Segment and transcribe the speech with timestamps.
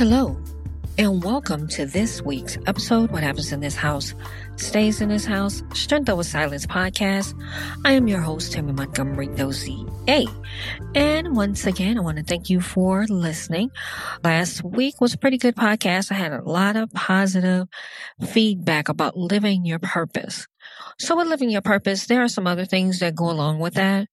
[0.00, 0.34] Hello,
[0.96, 4.14] and welcome to this week's episode What Happens in This House
[4.56, 7.38] Stays in This House Strength Over Silence podcast.
[7.84, 10.24] I am your host, Tammy Montgomery, OCA.
[10.94, 13.72] And once again, I want to thank you for listening.
[14.24, 16.10] Last week was a pretty good podcast.
[16.10, 17.68] I had a lot of positive
[18.26, 20.46] feedback about living your purpose.
[20.98, 24.08] So, with living your purpose, there are some other things that go along with that.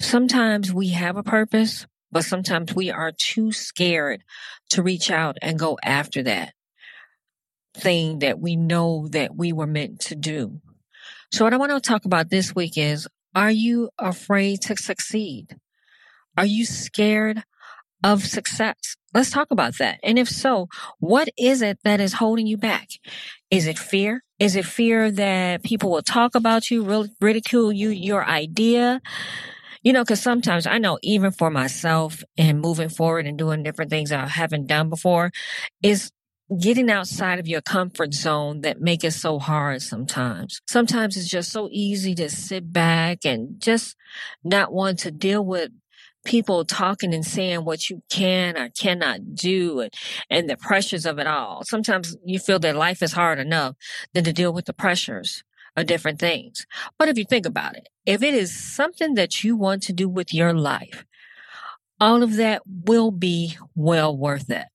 [0.00, 4.22] Sometimes we have a purpose, but sometimes we are too scared
[4.70, 6.52] to reach out and go after that
[7.76, 10.60] thing that we know that we were meant to do.
[11.32, 15.56] So what I want to talk about this week is, are you afraid to succeed?
[16.38, 17.42] Are you scared
[18.02, 18.96] of success?
[19.12, 19.98] Let's talk about that.
[20.02, 20.68] And if so,
[21.00, 22.88] what is it that is holding you back?
[23.50, 24.22] Is it fear?
[24.38, 29.00] Is it fear that people will talk about you, ridicule you, your idea?
[29.86, 33.88] You know, cause sometimes I know even for myself and moving forward and doing different
[33.88, 35.30] things I haven't done before
[35.80, 36.10] is
[36.60, 40.60] getting outside of your comfort zone that make it so hard sometimes.
[40.66, 43.94] Sometimes it's just so easy to sit back and just
[44.42, 45.70] not want to deal with
[46.24, 49.94] people talking and saying what you can or cannot do and,
[50.28, 51.62] and the pressures of it all.
[51.62, 53.76] Sometimes you feel that life is hard enough
[54.14, 55.44] than to deal with the pressures
[55.76, 56.66] of different things.
[56.98, 60.08] But if you think about it, if it is something that you want to do
[60.08, 61.04] with your life,
[62.00, 64.66] all of that will be well worth it.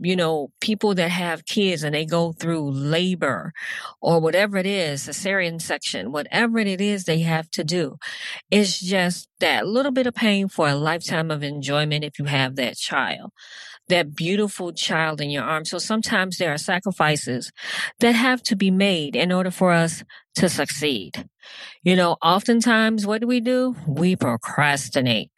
[0.00, 3.52] You know, people that have kids and they go through labor
[4.00, 7.96] or whatever it is, cesarean section, whatever it is they have to do.
[8.48, 12.54] It's just that little bit of pain for a lifetime of enjoyment if you have
[12.56, 13.32] that child
[13.88, 15.70] that beautiful child in your arms.
[15.70, 17.52] So sometimes there are sacrifices
[18.00, 20.04] that have to be made in order for us
[20.36, 21.28] to succeed.
[21.82, 23.74] You know, oftentimes what do we do?
[23.86, 25.30] We procrastinate.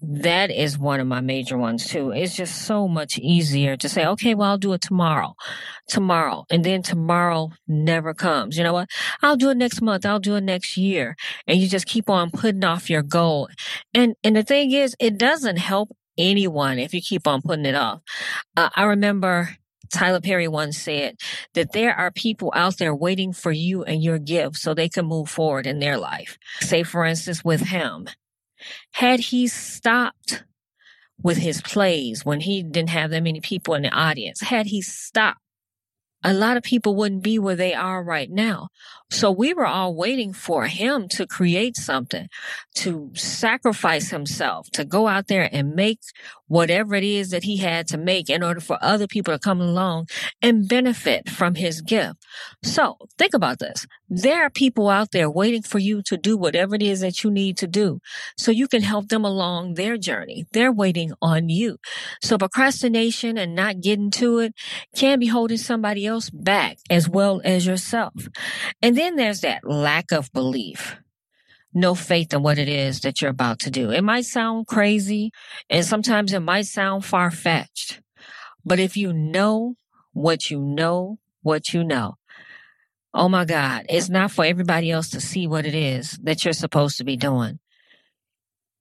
[0.00, 2.10] That is one of my major ones too.
[2.10, 5.34] It's just so much easier to say, okay, well, I'll do it tomorrow,
[5.88, 6.44] tomorrow.
[6.50, 8.56] And then tomorrow never comes.
[8.56, 8.90] You know what?
[9.22, 10.04] I'll do it next month.
[10.04, 11.16] I'll do it next year.
[11.46, 13.48] And you just keep on putting off your goal.
[13.94, 17.74] And, and the thing is, it doesn't help anyone if you keep on putting it
[17.74, 18.02] off.
[18.56, 19.50] Uh, I remember
[19.92, 21.16] Tyler Perry once said
[21.54, 25.06] that there are people out there waiting for you and your gift so they can
[25.06, 26.38] move forward in their life.
[26.60, 28.08] Say, for instance, with him,
[28.92, 30.44] had he stopped
[31.22, 34.82] with his plays when he didn't have that many people in the audience, had he
[34.82, 35.40] stopped,
[36.24, 38.68] a lot of people wouldn't be where they are right now.
[39.10, 42.28] So we were all waiting for him to create something,
[42.76, 46.00] to sacrifice himself, to go out there and make
[46.48, 49.60] whatever it is that he had to make in order for other people to come
[49.60, 50.06] along
[50.40, 52.16] and benefit from his gift.
[52.62, 53.86] So think about this.
[54.08, 57.30] There are people out there waiting for you to do whatever it is that you
[57.30, 58.00] need to do
[58.36, 60.46] so you can help them along their journey.
[60.52, 61.78] They're waiting on you.
[62.22, 64.54] So procrastination and not getting to it
[64.94, 68.14] can be holding somebody else back as well as yourself.
[68.82, 70.96] And then then there's that lack of belief.
[71.72, 73.90] No faith in what it is that you're about to do.
[73.90, 75.30] It might sound crazy
[75.68, 78.00] and sometimes it might sound far fetched.
[78.64, 79.74] But if you know
[80.12, 82.14] what you know, what you know,
[83.12, 86.54] oh my God, it's not for everybody else to see what it is that you're
[86.54, 87.58] supposed to be doing.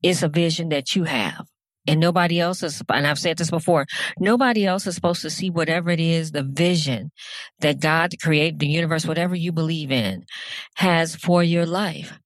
[0.01, 1.47] It's a vision that you have
[1.87, 3.85] and nobody else is, and I've said this before,
[4.19, 7.11] nobody else is supposed to see whatever it is, the vision
[7.59, 10.25] that God created the universe, whatever you believe in,
[10.75, 12.19] has for your life.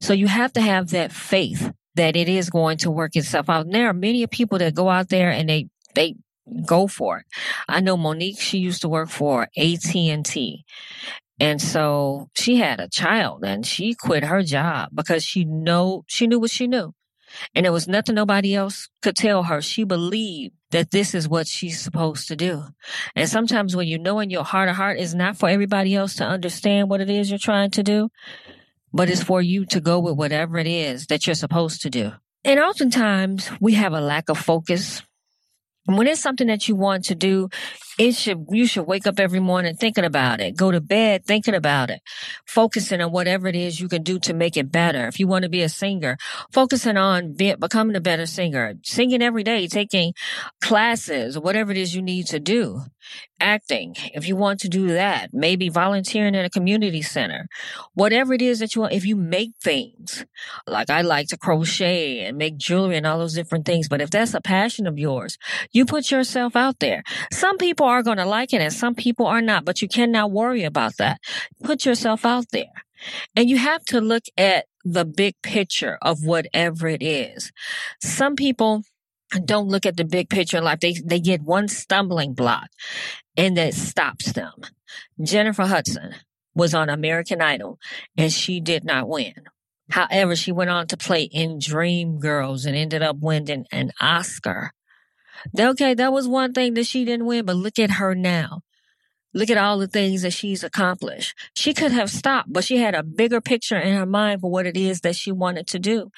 [0.00, 3.66] So you have to have that faith that it is going to work itself out.
[3.66, 6.14] And there are many people that go out there and they, they
[6.64, 7.26] go for it.
[7.68, 10.64] I know Monique, she used to work for AT&T.
[11.40, 16.26] And so she had a child and she quit her job because she know, she
[16.26, 16.92] knew what she knew.
[17.54, 19.60] And there was nothing nobody else could tell her.
[19.60, 22.64] She believed that this is what she's supposed to do.
[23.16, 26.16] And sometimes when you know in your heart of heart, it's not for everybody else
[26.16, 28.10] to understand what it is you're trying to do,
[28.92, 32.12] but it's for you to go with whatever it is that you're supposed to do.
[32.44, 35.02] And oftentimes we have a lack of focus.
[35.86, 37.48] When it's something that you want to do,
[37.98, 40.56] it should, you should wake up every morning thinking about it.
[40.56, 42.00] Go to bed thinking about it.
[42.46, 45.06] Focusing on whatever it is you can do to make it better.
[45.06, 46.16] If you want to be a singer,
[46.52, 50.14] focusing on be, becoming a better singer, singing every day, taking
[50.60, 52.82] classes, whatever it is you need to do.
[53.42, 57.48] Acting, if you want to do that, maybe volunteering in a community center,
[57.94, 60.26] whatever it is that you want, if you make things,
[60.66, 64.10] like I like to crochet and make jewelry and all those different things, but if
[64.10, 65.38] that's a passion of yours,
[65.72, 67.02] you put yourself out there.
[67.32, 70.30] Some people are going to like it and some people are not, but you cannot
[70.30, 71.20] worry about that.
[71.62, 72.72] Put yourself out there.
[73.34, 77.52] And you have to look at the big picture of whatever it is.
[78.02, 78.82] Some people
[79.44, 80.80] don't look at the big picture in life.
[80.80, 82.68] They, they get one stumbling block
[83.36, 84.52] and that stops them.
[85.22, 86.14] Jennifer Hudson
[86.54, 87.78] was on American Idol
[88.16, 89.34] and she did not win.
[89.90, 94.72] However, she went on to play in Dreamgirls and ended up winning an Oscar.
[95.58, 98.62] Okay, that was one thing that she didn't win, but look at her now.
[99.32, 101.34] Look at all the things that she's accomplished.
[101.54, 104.66] She could have stopped, but she had a bigger picture in her mind for what
[104.66, 106.10] it is that she wanted to do.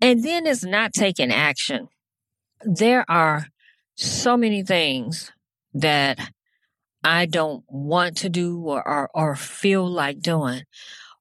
[0.00, 1.88] And then it's not taking action.
[2.64, 3.46] There are
[3.94, 5.30] so many things
[5.74, 6.18] that
[7.04, 10.62] I don't want to do or, or, or feel like doing.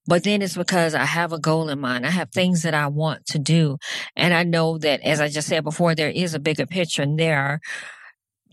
[0.08, 2.06] But then it's because I have a goal in mind.
[2.06, 3.78] I have things that I want to do.
[4.16, 7.20] And I know that, as I just said before, there is a bigger picture and
[7.20, 7.60] there are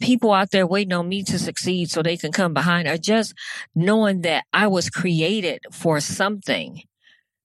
[0.00, 3.34] people out there waiting on me to succeed so they can come behind or just
[3.74, 6.82] knowing that I was created for something.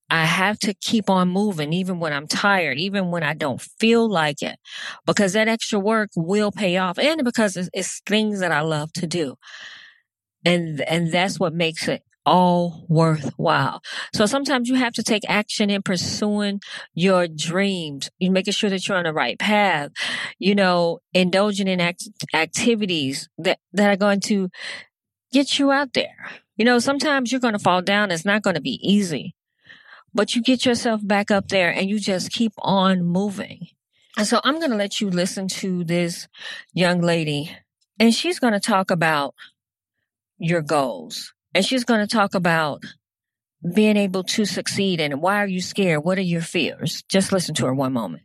[0.09, 4.07] I have to keep on moving even when I'm tired, even when I don't feel
[4.07, 4.59] like it,
[5.07, 8.93] because that extra work will pay off and because it's, it's things that I love
[8.93, 9.35] to do.
[10.45, 13.81] And, and that's what makes it all worthwhile.
[14.13, 16.61] So sometimes you have to take action in pursuing
[16.93, 18.09] your dreams.
[18.19, 19.91] You making sure that you're on the right path.
[20.39, 24.49] You know, indulging in act- activities that that are going to
[25.31, 26.31] get you out there.
[26.57, 28.11] You know, sometimes you're going to fall down.
[28.11, 29.35] It's not going to be easy,
[30.13, 33.67] but you get yourself back up there and you just keep on moving.
[34.15, 36.27] And so I'm going to let you listen to this
[36.73, 37.57] young lady
[37.99, 39.33] and she's going to talk about
[40.37, 42.83] your goals and she's going to talk about
[43.73, 46.03] being able to succeed and why are you scared?
[46.03, 47.03] What are your fears?
[47.07, 48.23] Just listen to her one moment.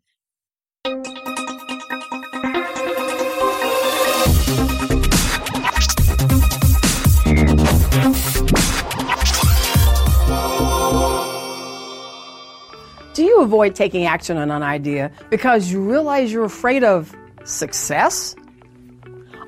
[13.14, 17.14] Do you avoid taking action on an idea because you realize you're afraid of
[17.44, 18.34] success?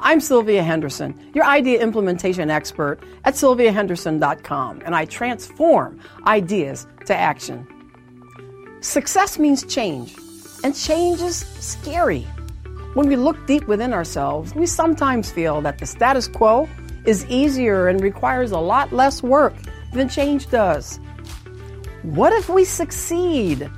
[0.03, 7.67] I'm Sylvia Henderson, your idea implementation expert at sylviahenderson.com, and I transform ideas to action.
[8.81, 10.17] Success means change,
[10.65, 12.23] and change is scary.
[12.95, 16.67] When we look deep within ourselves, we sometimes feel that the status quo
[17.05, 19.55] is easier and requires a lot less work
[19.93, 20.99] than change does.
[22.03, 23.71] What if we succeed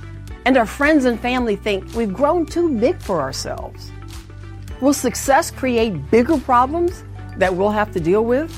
[0.45, 3.91] and our friends and family think we've grown too big for ourselves?
[4.83, 7.05] Will success create bigger problems
[7.37, 8.51] that we'll have to deal with?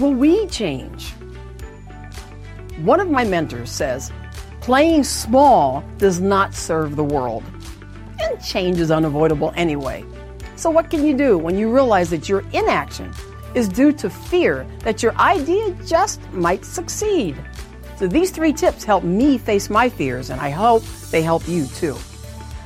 [0.00, 1.12] Will we change?
[2.78, 4.10] One of my mentors says,
[4.60, 7.44] playing small does not serve the world.
[8.22, 10.04] And change is unavoidable anyway.
[10.56, 13.14] So, what can you do when you realize that your inaction
[13.54, 17.36] is due to fear that your idea just might succeed?
[17.98, 20.82] So, these three tips help me face my fears, and I hope
[21.12, 21.96] they help you too.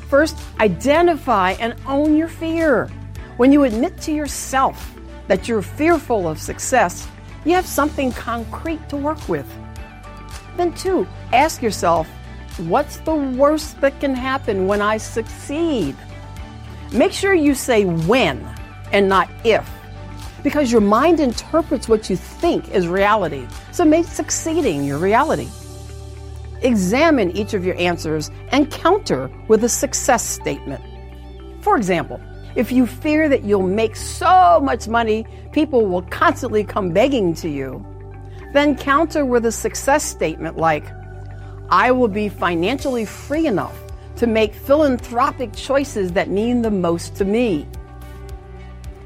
[0.08, 2.88] First, identify and own your fear.
[3.36, 4.94] When you admit to yourself
[5.26, 7.06] that you're fearful of success,
[7.44, 9.46] you have something concrete to work with.
[10.56, 12.08] Then, two, ask yourself,
[12.56, 15.94] what's the worst that can happen when I succeed?
[16.90, 18.44] Make sure you say when
[18.92, 19.68] and not if,
[20.42, 23.46] because your mind interprets what you think is reality.
[23.72, 25.48] So make succeeding your reality.
[26.62, 30.82] Examine each of your answers and counter with a success statement.
[31.60, 32.20] For example,
[32.56, 37.48] if you fear that you'll make so much money, people will constantly come begging to
[37.48, 37.84] you,
[38.52, 40.84] then counter with a success statement like,
[41.70, 43.78] I will be financially free enough
[44.16, 47.66] to make philanthropic choices that mean the most to me.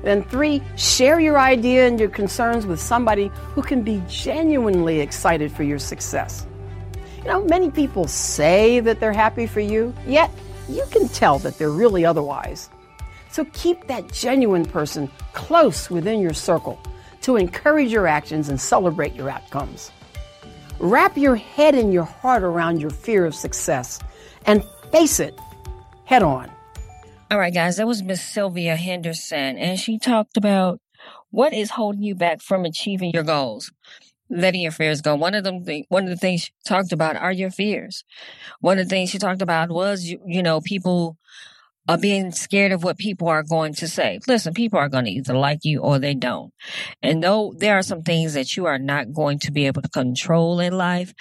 [0.03, 5.53] Then, three, share your idea and your concerns with somebody who can be genuinely excited
[5.53, 6.47] for your success.
[7.23, 10.31] You know, many people say that they're happy for you, yet
[10.69, 12.69] you can tell that they're really otherwise.
[13.31, 16.81] So keep that genuine person close within your circle
[17.23, 19.93] to encourage your actions and celebrate your outcomes.
[20.81, 24.01] Wrap your head and your heart around your fear of success
[24.45, 25.39] and face it
[26.05, 26.51] head on.
[27.31, 30.81] All right, guys, that was Miss Sylvia Henderson, and she talked about
[31.31, 33.73] what is holding you back from achieving your goals
[34.33, 35.17] letting your fears go.
[35.17, 38.05] One of them, one of the things she talked about are your fears.
[38.61, 41.19] One of the things she talked about was, you, you know, people
[41.89, 44.21] of being scared of what people are going to say.
[44.29, 46.53] Listen, people are going to either like you or they don't.
[47.03, 49.89] And though there are some things that you are not going to be able to
[49.89, 51.13] control in life,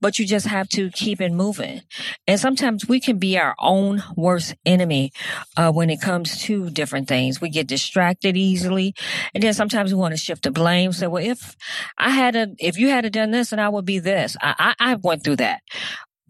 [0.00, 1.80] but you just have to keep it moving.
[2.26, 5.12] And sometimes we can be our own worst enemy
[5.56, 7.40] uh, when it comes to different things.
[7.40, 8.94] We get distracted easily.
[9.34, 10.92] And then sometimes we want to shift the blame.
[10.92, 11.56] Say, well, if
[11.96, 14.92] I had a, if you had done this and I would be this, I, I,
[14.92, 15.62] I went through that.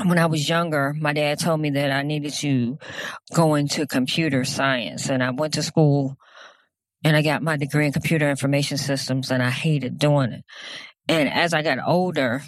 [0.04, 2.78] When I was younger, my dad told me that I needed to
[3.34, 5.08] go into computer science.
[5.08, 6.16] And I went to school
[7.04, 10.44] and I got my degree in computer information systems and I hated doing it.
[11.08, 12.42] And as I got older,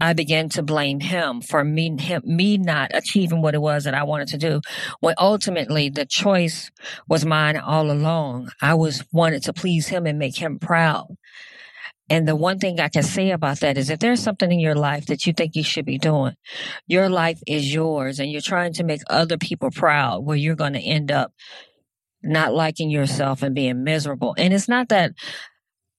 [0.00, 3.94] I began to blame him for me, him, me not achieving what it was that
[3.94, 4.60] I wanted to do.
[5.00, 6.70] When ultimately the choice
[7.08, 8.50] was mine all along.
[8.62, 11.16] I was wanted to please him and make him proud.
[12.10, 14.74] And the one thing I can say about that is if there's something in your
[14.74, 16.34] life that you think you should be doing,
[16.86, 20.72] your life is yours and you're trying to make other people proud where you're going
[20.72, 21.32] to end up
[22.22, 24.34] not liking yourself and being miserable.
[24.38, 25.12] And it's not that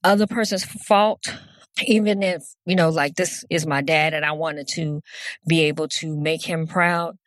[0.04, 1.34] other person's fault
[1.88, 5.02] even if, you know, like this is my dad and I wanted to
[5.48, 7.18] be able to make him proud,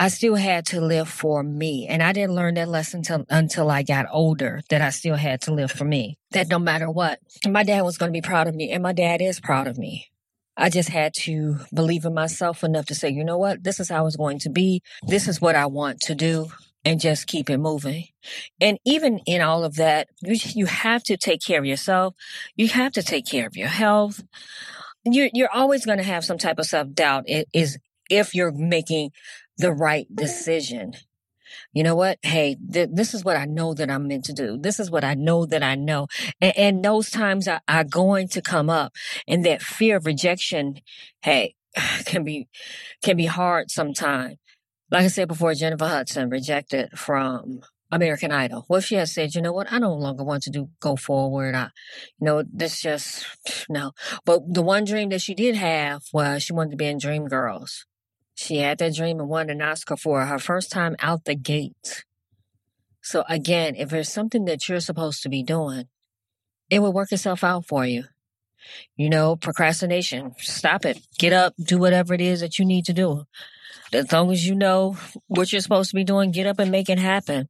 [0.00, 1.88] I still had to live for me.
[1.88, 5.40] And I didn't learn that lesson until, until I got older that I still had
[5.42, 6.16] to live for me.
[6.30, 8.92] That no matter what, my dad was going to be proud of me and my
[8.92, 10.06] dad is proud of me.
[10.56, 13.64] I just had to believe in myself enough to say, you know what?
[13.64, 14.82] This is how it's going to be.
[15.02, 16.46] This is what I want to do
[16.84, 18.04] and just keep it moving.
[18.60, 22.14] And even in all of that, you, you have to take care of yourself.
[22.54, 24.22] You have to take care of your health.
[25.04, 27.78] You're, you're always going to have some type of self doubt is
[28.08, 29.10] if you're making
[29.58, 30.94] the right decision.
[31.72, 32.18] You know what?
[32.22, 34.58] Hey, th- this is what I know that I'm meant to do.
[34.58, 36.06] This is what I know that I know.
[36.40, 38.92] And, and those times are, are going to come up
[39.26, 40.80] and that fear of rejection,
[41.22, 41.54] hey,
[42.04, 42.48] can be,
[43.02, 44.36] can be hard sometimes.
[44.90, 47.60] Like I said before, Jennifer Hudson rejected from
[47.90, 48.64] American Idol.
[48.68, 51.54] Well, she had said, you know what, I no longer want to do go forward.
[51.54, 51.70] I,
[52.18, 53.26] you know, this just
[53.68, 53.92] no.
[54.24, 57.84] But the one dream that she did have was she wanted to be in Dreamgirls.
[58.40, 62.04] She had that dream and won an Oscar for her first time out the gate.
[63.02, 65.88] So again, if there's something that you're supposed to be doing,
[66.70, 68.04] it will work itself out for you.
[68.96, 71.04] You know, procrastination, stop it.
[71.18, 73.24] Get up, do whatever it is that you need to do.
[73.92, 76.88] As long as you know what you're supposed to be doing, get up and make
[76.88, 77.48] it happen.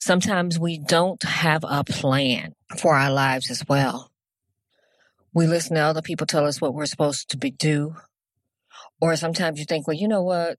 [0.00, 4.10] Sometimes we don't have a plan for our lives as well.
[5.32, 7.94] We listen to other people tell us what we're supposed to be do.
[9.04, 10.56] Or sometimes you think, well, you know what?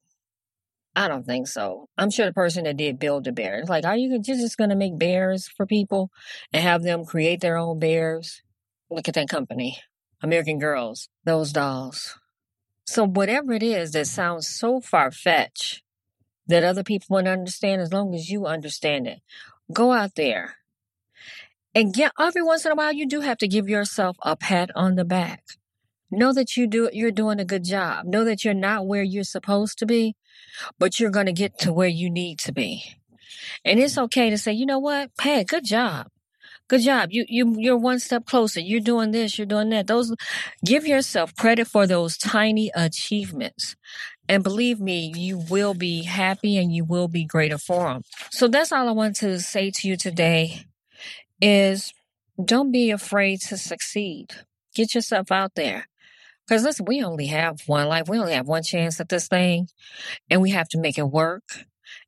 [0.95, 1.89] I don't think so.
[1.97, 4.69] I'm sure the person that did build a bear, it's like, are you just going
[4.69, 6.11] to make bears for people
[6.53, 8.43] and have them create their own bears?
[8.91, 9.79] Look at that company.
[10.21, 12.19] American Girls, those dolls.
[12.85, 15.81] So whatever it is that sounds so far fetched
[16.45, 19.21] that other people won't understand as long as you understand it,
[19.73, 20.57] go out there.
[21.73, 24.69] And get every once in a while you do have to give yourself a pat
[24.75, 25.43] on the back.
[26.11, 28.05] Know that you do you're doing a good job.
[28.05, 30.15] Know that you're not where you're supposed to be,
[30.79, 32.83] but you're going to get to where you need to be.
[33.63, 35.11] And it's okay to say, you know what?
[35.19, 36.07] Hey, good job.
[36.67, 37.09] Good job.
[37.11, 38.59] You you you're one step closer.
[38.59, 39.87] You're doing this, you're doing that.
[39.87, 40.15] Those
[40.63, 43.75] give yourself credit for those tiny achievements.
[44.27, 48.01] And believe me, you will be happy and you will be greater for them.
[48.31, 50.65] So that's all I want to say to you today
[51.39, 51.93] is
[52.43, 54.33] don't be afraid to succeed.
[54.73, 55.87] Get yourself out there.
[56.47, 58.07] Because listen, we only have one life.
[58.07, 59.67] We only have one chance at this thing
[60.29, 61.43] and we have to make it work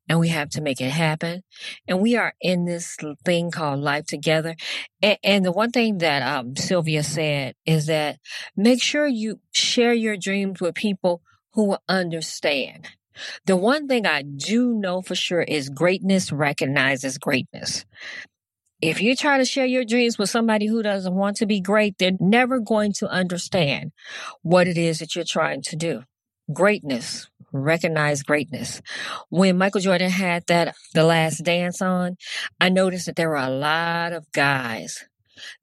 [0.09, 1.43] and we have to make it happen.
[1.87, 4.55] And we are in this thing called life together.
[5.01, 8.19] And, and the one thing that um, Sylvia said is that
[8.55, 11.21] make sure you share your dreams with people
[11.53, 12.87] who will understand.
[13.45, 17.85] The one thing I do know for sure is greatness recognizes greatness.
[18.81, 21.97] If you try to share your dreams with somebody who doesn't want to be great,
[21.97, 23.91] they're never going to understand
[24.41, 26.03] what it is that you're trying to do.
[26.53, 28.81] Greatness recognize greatness.
[29.29, 32.17] When Michael Jordan had that The Last Dance on,
[32.59, 35.05] I noticed that there were a lot of guys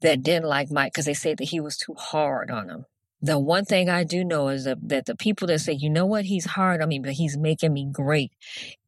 [0.01, 2.87] that didn't like Mike because they said that he was too hard on them.
[3.23, 6.05] The one thing I do know is that, that the people that say, you know
[6.05, 8.33] what, he's hard on me, but he's making me great,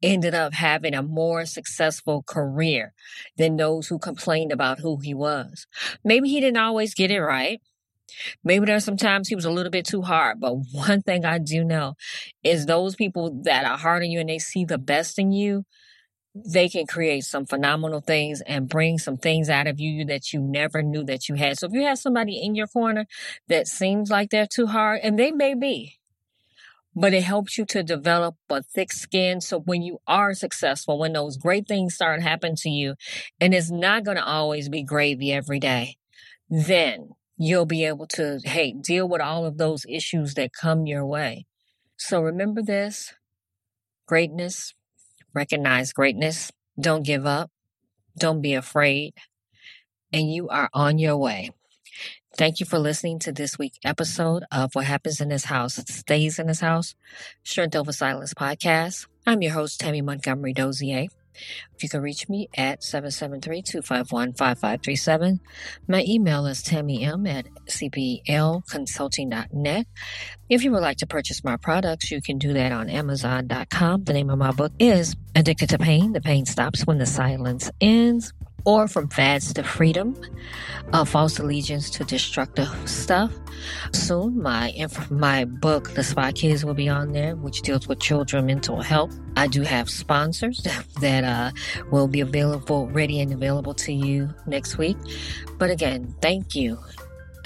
[0.03, 2.93] ended up having a more successful career
[3.37, 5.65] than those who complained about who he was.
[6.03, 7.59] Maybe he didn't always get it right.
[8.43, 11.39] Maybe there there's sometimes he was a little bit too hard, but one thing I
[11.39, 11.95] do know
[12.43, 15.65] is those people that are hard on you and they see the best in you,
[16.45, 20.41] they can create some phenomenal things and bring some things out of you that you
[20.41, 21.57] never knew that you had.
[21.57, 23.05] So if you have somebody in your corner
[23.47, 25.99] that seems like they're too hard, and they may be,
[26.95, 29.39] but it helps you to develop a thick skin.
[29.39, 32.95] So when you are successful, when those great things start happening to you,
[33.39, 35.97] and it's not going to always be gravy every day,
[36.49, 41.05] then you'll be able to, hey, deal with all of those issues that come your
[41.05, 41.45] way.
[41.97, 43.13] So remember this
[44.07, 44.73] greatness,
[45.37, 47.51] recognize greatness, don't give up,
[48.17, 49.13] don't be afraid,
[50.11, 51.51] and you are on your way.
[52.35, 56.39] Thank you for listening to this week's episode of What Happens in This House Stays
[56.39, 56.95] in This House,
[57.43, 59.05] Strength Over Silence podcast.
[59.27, 61.07] I'm your host, Tammy Montgomery Dozier.
[61.75, 65.39] If you can reach me at 773-251-5537.
[65.87, 69.87] My email is tammym at cplconsulting.net.
[70.49, 74.05] If you would like to purchase my products, you can do that on amazon.com.
[74.05, 76.13] The name of my book is Addicted to Pain.
[76.13, 78.31] The Pain Stops When the Silence Ends
[78.67, 80.13] or from fads to freedom,
[80.91, 83.31] uh, false allegiance to destructive stuff.
[83.93, 84.75] Soon, my
[85.09, 89.17] my book, The Spy Kids, will be on there, which deals with children mental health.
[89.37, 90.61] I do have sponsors
[90.99, 91.51] that uh,
[91.91, 94.97] will be available, ready and available to you next week.
[95.57, 96.77] But again, thank you.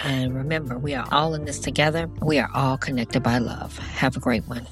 [0.03, 2.09] And remember, we are all in this together.
[2.23, 3.77] We are all connected by love.
[3.77, 4.65] Have a great one.